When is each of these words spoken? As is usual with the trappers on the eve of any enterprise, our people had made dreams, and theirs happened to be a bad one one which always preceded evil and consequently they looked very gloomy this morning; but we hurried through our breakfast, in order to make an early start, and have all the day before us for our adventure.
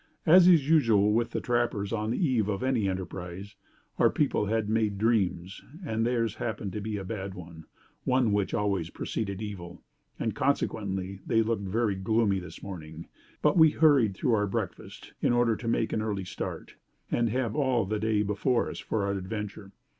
As 0.25 0.47
is 0.47 0.67
usual 0.67 1.13
with 1.13 1.29
the 1.29 1.39
trappers 1.39 1.93
on 1.93 2.09
the 2.09 2.17
eve 2.17 2.49
of 2.49 2.63
any 2.63 2.89
enterprise, 2.89 3.55
our 3.99 4.09
people 4.09 4.47
had 4.47 4.67
made 4.67 4.97
dreams, 4.97 5.61
and 5.85 6.03
theirs 6.03 6.33
happened 6.37 6.73
to 6.73 6.81
be 6.81 6.97
a 6.97 7.03
bad 7.03 7.35
one 7.35 7.65
one 8.03 8.31
which 8.31 8.51
always 8.51 8.89
preceded 8.89 9.43
evil 9.43 9.83
and 10.19 10.33
consequently 10.35 11.19
they 11.27 11.43
looked 11.43 11.67
very 11.67 11.93
gloomy 11.93 12.39
this 12.39 12.63
morning; 12.63 13.05
but 13.43 13.55
we 13.57 13.69
hurried 13.69 14.15
through 14.15 14.33
our 14.33 14.47
breakfast, 14.47 15.13
in 15.21 15.33
order 15.33 15.55
to 15.55 15.67
make 15.67 15.93
an 15.93 16.01
early 16.01 16.25
start, 16.25 16.77
and 17.11 17.29
have 17.29 17.55
all 17.55 17.85
the 17.85 17.99
day 17.99 18.23
before 18.23 18.71
us 18.71 18.79
for 18.79 19.05
our 19.05 19.11
adventure. 19.11 19.71